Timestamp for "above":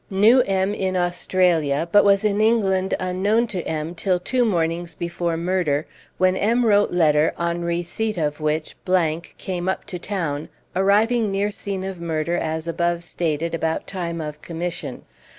12.67-13.03